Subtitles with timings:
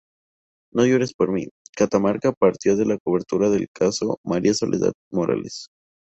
[0.73, 1.45] No llores por mí,
[1.75, 5.67] Catamarca partió de la cobertura del caso María Soledad Morales.